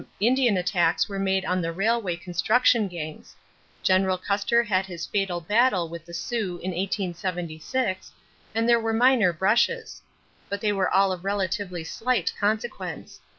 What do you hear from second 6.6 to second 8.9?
in 1876 and there